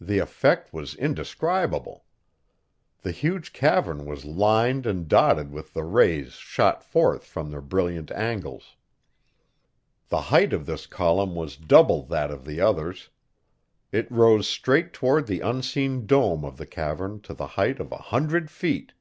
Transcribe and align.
The 0.00 0.18
effect 0.18 0.72
was 0.72 0.96
indescribable. 0.96 2.04
The 3.02 3.12
huge 3.12 3.52
cavern 3.52 4.04
was 4.04 4.24
lined 4.24 4.86
and 4.86 5.06
dotted 5.06 5.52
with 5.52 5.72
the 5.72 5.84
rays 5.84 6.32
shot 6.32 6.82
forth 6.82 7.22
from 7.22 7.52
their 7.52 7.60
brilliant 7.60 8.10
angles. 8.10 8.74
The 10.08 10.22
height 10.34 10.52
of 10.52 10.66
this 10.66 10.88
column 10.88 11.36
was 11.36 11.56
double 11.56 12.02
that 12.06 12.32
of 12.32 12.44
the 12.44 12.60
others; 12.60 13.10
it 13.92 14.10
rose 14.10 14.48
straight 14.48 14.92
toward 14.92 15.28
the 15.28 15.42
unseen 15.42 16.06
dome 16.06 16.44
of 16.44 16.56
the 16.56 16.66
cavern 16.66 17.20
to 17.20 17.32
the 17.32 17.46
height 17.54 17.78
of 17.78 17.92
a 17.92 17.98
hundred 18.10 18.50
feet. 18.50 18.94